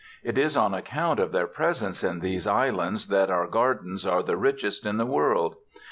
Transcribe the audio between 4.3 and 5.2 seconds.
richest in the